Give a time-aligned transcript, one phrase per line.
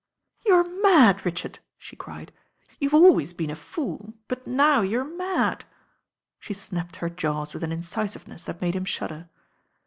[0.47, 2.31] "You're mad, Richard," she cried,
[2.79, 5.63] "you've al ways been a fool; but now you're mad."
[6.39, 9.29] She snapped her jaws with an incisiveness that made him shudder.